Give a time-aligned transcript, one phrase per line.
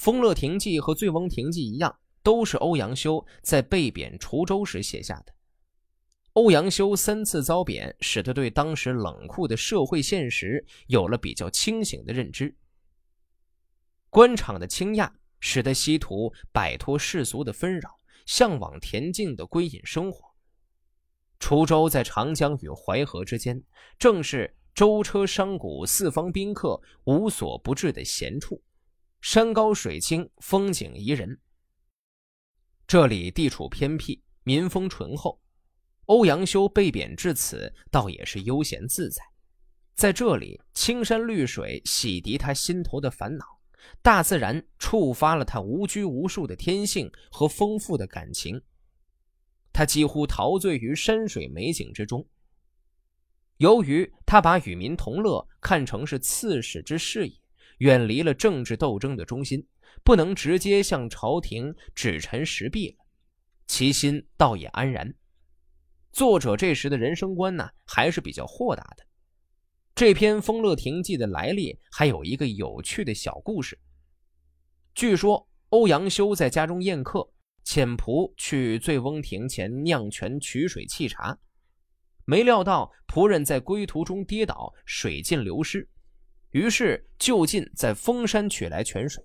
[0.00, 5.34] 丰乐亭记和醉翁亭记一样，都是欧阳修在被贬滁州时写下的。
[6.32, 12.56] 欧阳修三次遭贬，使他对当时冷酷的社会现实有了比较清醒的认知。
[14.08, 17.90] 官场的倾轧使得西图摆脱世俗的纷扰，
[18.24, 20.30] 向往恬静的归隐生活。
[21.38, 23.62] 滁州在长江与淮河之间，
[23.98, 28.62] 正是舟车商贾、四方宾客无所不至的闲处，
[29.20, 31.38] 山高水清，风景宜人。
[32.86, 35.40] 这里地处偏僻，民风淳厚。
[36.06, 39.22] 欧阳修被贬至此，倒也是悠闲自在。
[39.94, 43.44] 在这里，青山绿水洗涤他心头的烦恼，
[44.00, 48.60] 大自然触发了他无拘无束的天性和丰富的感情。
[49.70, 52.26] 他几乎陶醉于山水美景之中。
[53.58, 57.39] 由于他把与民同乐看成是刺史之事也，
[57.80, 59.66] 远离了政治斗争的中心，
[60.04, 62.96] 不能直接向朝廷指陈实弊了，
[63.66, 65.14] 其心倒也安然。
[66.12, 69.06] 作者这时的人生观呢，还是比较豁达的。
[69.94, 73.78] 这篇《丰乐亭记》的来历还有一个有趣的小故事。
[74.94, 77.26] 据说欧阳修在家中宴客，
[77.64, 81.38] 遣仆去醉翁亭前酿泉取水沏茶，
[82.26, 85.88] 没料到仆人在归途中跌倒，水尽流失，
[86.50, 89.24] 于是就近在峰山取来泉水。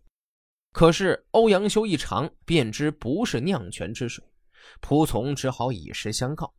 [0.71, 4.23] 可是欧阳修一尝，便知不是酿泉之水，
[4.81, 6.53] 仆从只好以实相告。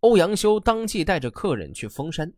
[0.00, 2.32] 欧阳修当即带着客人去峰山，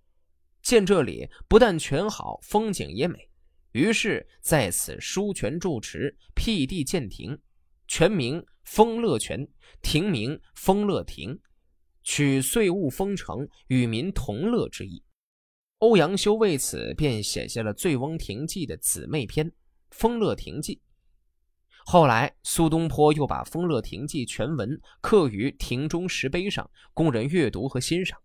[0.62, 3.30] 见这里不但泉好，风景也美，
[3.72, 7.38] 于是在此疏泉筑池，辟地建亭，
[7.86, 9.47] 泉名丰乐泉，
[9.80, 11.38] 亭名丰乐亭，
[12.02, 15.04] 取岁物丰城，与民同乐之意。
[15.81, 19.50] 欧阳修为此便写下了《醉翁亭记》的姊妹篇
[19.91, 20.77] 《丰乐亭记》。
[21.87, 28.21] 后来，苏东坡又把《丰乐亭记》全文刻于亭中石碑上，供人阅读和欣赏，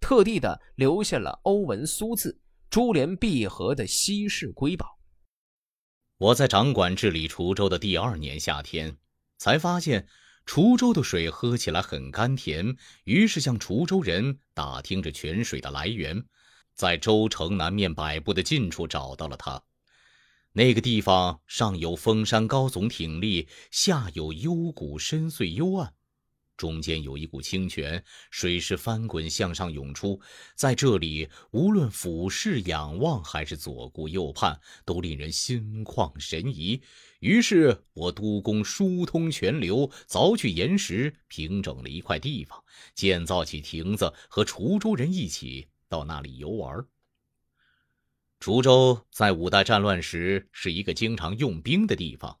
[0.00, 2.38] 特地的留下了欧文苏字，
[2.70, 5.00] 珠联璧合的稀世瑰宝。
[6.18, 8.96] 我在掌管治理滁州的第二年夏天，
[9.36, 10.06] 才发现
[10.46, 16.24] 滁州的水喝起来很甘甜，于是向滁州人打听着泉水的来源，
[16.74, 19.62] 在州城南面百步的近处找到了它。
[20.52, 25.94] 那个地方上有峰山高耸挺立，下有幽谷深邃幽暗，
[26.56, 30.20] 中间有一股清泉，水势翻滚向上涌出。
[30.54, 36.80] 在这里，无论俯视仰望，还是左顾右盼，都令人心旷神怡。
[37.18, 42.62] 于是我督工疏通泉流，凿去岩石，平整了一块地方，
[42.94, 46.84] 建造起亭子，和滁州人一起到那里游玩。
[48.40, 52.36] 滁州在五代战乱时是一个经常用兵的地方。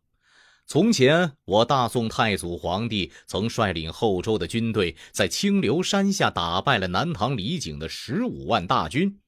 [0.66, 9.20] 从前，我大宋太祖皇帝曾率领后周的军队，在清流山下打败了南唐李景的十五万大军，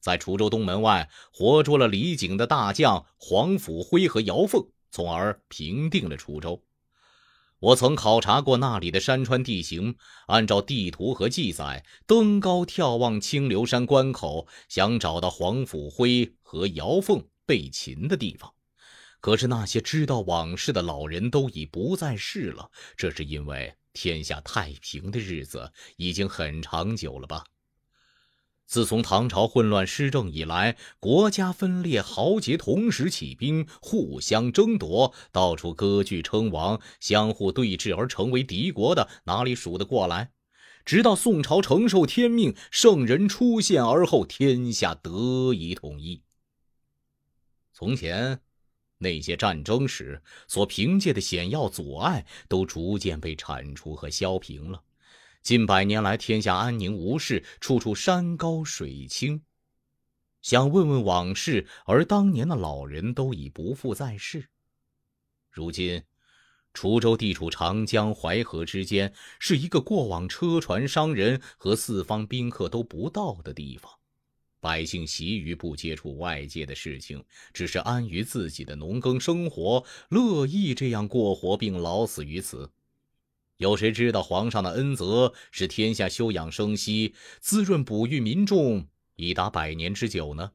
[0.00, 6.60] 在滁州东门外活捉了李景的大将黄甫辉和姚凤，从而平定了滁州。
[7.62, 9.94] 我曾考察过那里的山川地形，
[10.26, 18.52] 按照地图和记载，登高眺望清流山关口，想找到黄甫辉和姚凤被擒的地方。
[19.20, 27.44] 可是那些知道往事的老人都已不在世了，这是因为天下太平的日子已经很长久了吧？
[28.72, 40.30] 自从唐朝混乱失政以来，国家分裂，豪杰同时起兵，互相争夺，到处割据称王，相互对峙而成为敌国的，哪里数得过来？
[40.86, 46.22] 直到宋朝承受天命，圣人出现，而后天下得以统一。
[47.74, 48.40] 从前
[48.96, 54.82] 那些战争时所凭借的险要阻碍，都逐渐被铲除和削平了。
[55.42, 59.42] 近百年来，天下安宁无事，处处山高水清。
[60.40, 64.48] 想问问往事，而当年的老人都已不复在世。
[65.50, 66.04] 如今，
[66.72, 73.90] 滁州地处长江、淮河之间，是一个过往车船、商人和四方宾客都不到的地方。
[74.60, 82.70] 百姓习于不接触外界的事情，只是安于自己的农耕生活，乐意这样过活，并老死于此。
[83.58, 90.52] 有谁知道皇上的恩泽是天下休养生息、滋润哺育民众，已达百年之久呢？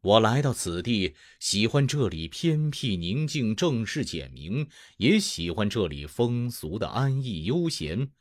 [0.00, 4.68] 我来到此地，喜欢这里偏僻宁静、正式简明，
[4.98, 8.12] 也喜欢这里风俗的安逸悠闲。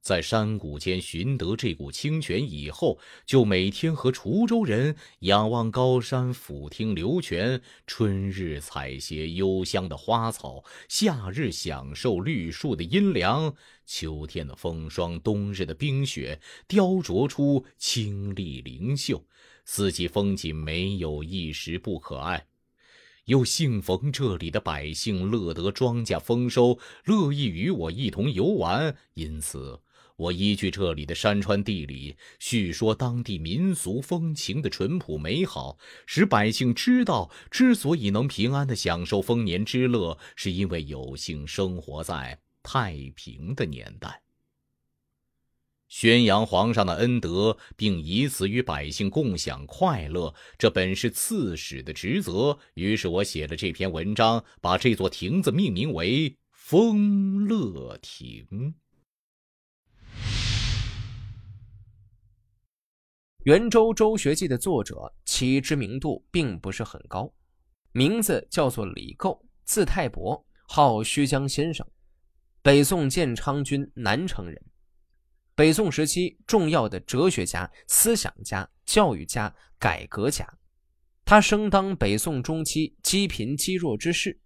[0.00, 13.54] 在山谷间寻得这股清泉以后，就每天和滁州人仰望高山，俯听流泉；春日采撷幽香的花草，夏日享受绿树的阴凉，
[13.84, 19.22] 秋天的风霜，冬日的冰雪，雕琢出清丽灵秀。
[19.66, 22.46] 四季风景没有一时不可爱。
[23.26, 29.78] 又幸逢这里的百姓乐得庄稼丰收，乐意与我一同游玩，因此。
[30.20, 44.20] 我依据这里的山川地理，叙说当地民俗风情的淳朴美好，使百姓知道，之所以能平安的享受丰年之乐，是因为有幸生活在太平的年代。
[45.88, 52.58] 宣扬皇上的恩德，并以此与百姓共享快乐，这本是刺史的职责。
[52.74, 58.46] 于是我写了这篇文章，把这座亭子命名为丰乐亭。
[63.44, 67.32] 《圆州州学记》的作者其知名度并不是很高，
[67.92, 71.86] 名字叫做李构，字太伯，号虚江先生，
[72.60, 74.62] 北宋建昌军南城人。
[75.54, 80.46] 北宋时期重要的哲学家、思想家、教育家、改革家，
[81.24, 84.38] 他生当北宋中期积贫积弱之士，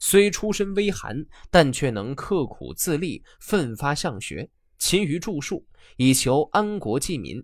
[0.00, 5.64] 虽出身微寒，但却能刻苦自立，奋发向学，勤于著述，
[5.96, 7.40] 以求安国济民。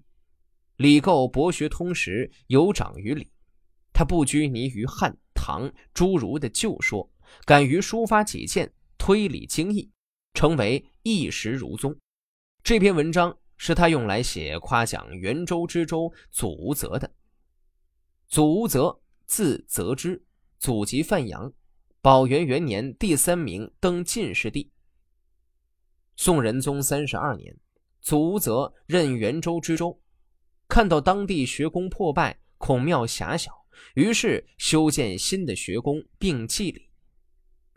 [0.78, 3.28] 李构博学通识，有长于理。
[3.92, 7.10] 他不拘泥于汉唐诸儒的旧说，
[7.44, 9.90] 敢于抒发己见，推理精义，
[10.34, 11.98] 成为一时儒宗。
[12.62, 17.12] 这篇文章是他用来写夸奖元州知州祖无泽的。
[18.28, 20.24] 祖无泽，字泽之，
[20.60, 21.52] 祖籍范阳，
[22.00, 24.70] 宝元元年第三名登进士第。
[26.14, 27.58] 宋仁宗三十二年，
[28.00, 30.00] 祖无泽任元州知州。
[30.68, 36.90] 看到当地学宫破败，孔庙狭小，于是修建新的学宫并祭礼。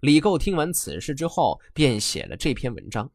[0.01, 3.09] 李构听完此事之后，便写了这篇文章，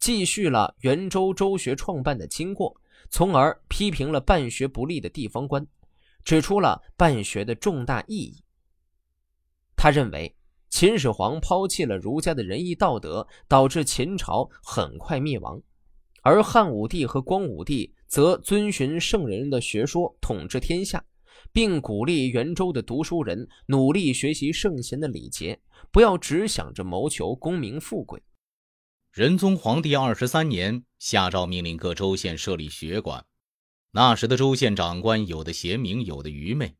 [0.00, 5.64] 记叙了元州州学创办的经过，从而批评了办学不力的地方官，
[6.24, 8.42] 指出了办学的重大意义。
[9.76, 10.34] 他认为
[10.68, 15.62] 秦始皇抛弃了儒家的仁义道德，导致秦朝很快灭亡，
[16.22, 17.94] 而汉武帝和光武帝。
[18.06, 21.04] 则遵循圣人的学说统治天下，
[21.52, 25.60] 并鼓励元州的读书人努力学习圣贤的礼节，
[25.90, 28.22] 不要只想着谋求功名富贵。
[29.12, 33.24] 仁宗皇帝二十三年，下诏命令各州县设立学馆。
[33.92, 36.76] 那时的州县长官，有的贤明，有的愚昧。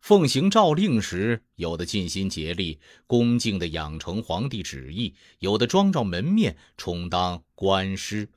[0.00, 8.28] 奉行诏令时，有的尽心竭力，恭敬地养成皇帝旨意；有的装照门面，充当官师。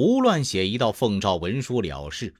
[0.00, 2.32] 胡乱写一道奉诏文书了事，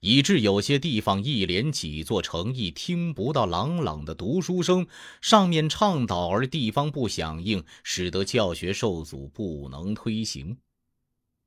[0.00, 4.86] 以致有些地方一连几座城邑听不到朗朗的读书声。
[5.22, 10.58] 上面倡导而地方不响应，使得教学受阻，不能推行。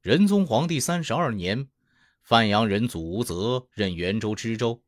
[0.02, 1.68] 仁宗皇帝三十二年，
[2.24, 4.82] 范阳人祖无泽任元州知州，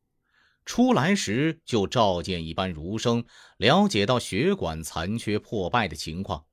[0.64, 3.24] 出来时就召见一班儒生，
[3.56, 6.44] 了解到学馆残缺破败的情况。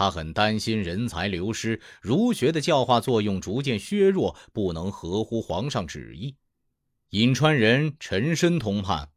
[0.00, 6.36] 他很担心人才流失，儒学的教化作用逐渐削弱，不能合乎皇上旨意。
[7.10, 9.10] 颍川人陈申同判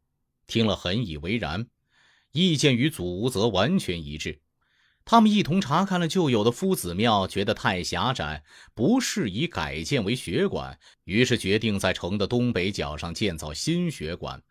[0.45, 1.68] 听了很以为然，
[2.33, 4.42] 意见与祖无泽完全一致。
[5.06, 14.44] 他们一同查看了旧有的夫子庙，觉得太狭窄，不适宜改建为学馆，于是决定在城的东北角上建造新学馆。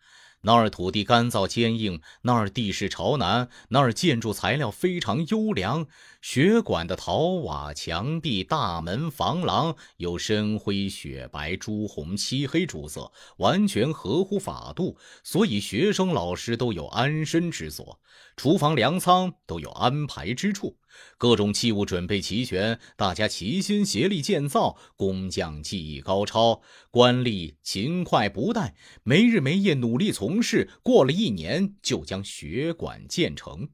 [0.43, 5.87] 那儿土地干燥坚硬，那儿地势朝南，那儿建筑材料非常优良。
[6.21, 17.99] 学馆的陶瓦墙壁、大门、房廊有深灰、雪白、朱红、漆黑主色，完全合乎法度，所以学生、老师都有安身之所。
[18.35, 20.77] 厨房、粮仓都有安排之处。
[21.17, 26.61] 各种器物准备齐全，大家齐心协力建造，工匠技艺高超，
[26.91, 28.73] 官吏勤快不怠，
[29.03, 30.69] 没日没夜努力从事。
[30.83, 33.69] 过了一年，就将学馆建成。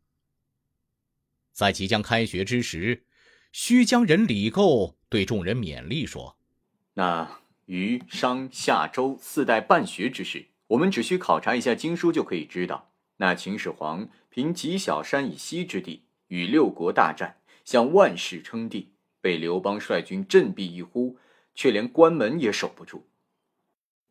[1.51, 3.06] 在即将开学之时，
[3.51, 6.38] 须江人李构对众人勉励说
[6.96, 12.94] ：“那虞、商、夏、周四代办学之事，我们只需考察一下经书就可以知道。
[13.18, 21.18] 那秦始皇凭极小山以西之地。”与六国大战，向万世称帝，被刘邦率军振臂一呼，
[21.56, 23.08] 却连关门也守不住。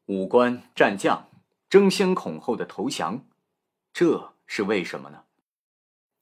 [0.06, 1.30] 武官战将
[1.70, 3.28] 争先恐后的投降，
[3.92, 5.26] 这是为什么呢？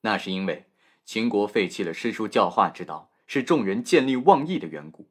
[0.03, 0.67] 那是因为
[1.07, 5.09] 秦国废弃了诗书教化之道，是众人见利忘义的缘故。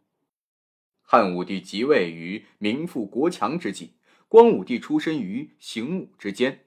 [1.01, 3.95] 汉武帝即位于民富国强之际，
[4.27, 6.64] 光武帝出身于行武之间，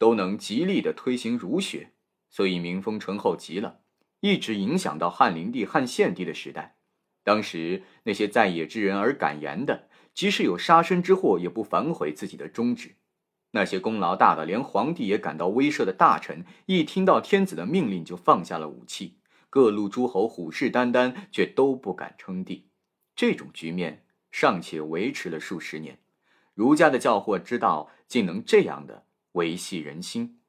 [0.00, 1.92] 都能极力的推行儒学，
[2.30, 3.80] 所以民风淳厚极了，
[4.20, 6.78] 一直影响到汉灵帝、汉献帝的时代。
[7.22, 12.92] 当时那些在野之人而敢言的，即使有杀身之祸，也不反悔自己的宗旨；
[13.50, 19.18] 那些功劳大的，连皇帝也感到威慑的大臣，一听到天子的命令就放下了武器。
[19.50, 22.70] 各路诸侯虎视眈眈，却都不敢称帝。
[23.14, 25.98] 这种局面尚且维持了数十年，
[26.54, 30.40] 儒家的教诲之道竟能这样的维系人心。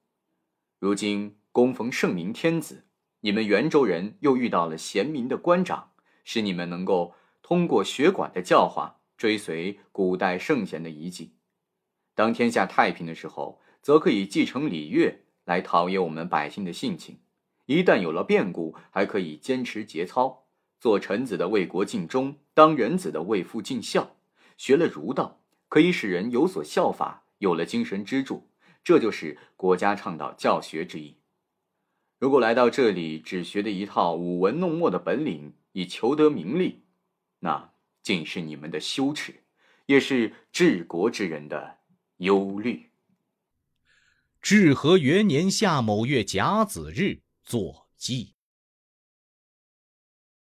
[0.80, 2.86] 如今恭逢圣明天子，
[3.20, 5.92] 你们袁州人又遇到了贤明的官长，
[6.24, 11.36] 使你们能够通过学馆的教化，追随古代圣贤的遗迹。
[12.16, 17.20] 当天下太平的时候，则可以继承礼乐，来陶冶我们百姓的性情。
[17.68, 20.46] 一旦有了变故，还可以坚持节操，
[20.80, 24.16] 做臣子的为国尽忠，当人子的为父尽孝。
[24.58, 28.50] 学了儒道，可以使人有所效法，有了精神支柱，
[28.84, 31.18] 这就是国家倡导教学之意。
[32.20, 36.84] 如果来到这里只学的一套舞文弄墨的本领，以求得名利，
[37.40, 39.44] 那竟是你们的羞耻，
[39.86, 41.80] 也是治国之人的
[42.18, 42.90] 忧虑。
[44.42, 47.22] 至和元年夏某月甲子日。
[47.44, 48.36] 作记。